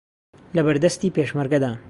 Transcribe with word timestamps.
لەبەردەستی 0.55 1.13
پێشمەرگەدان 1.15 1.77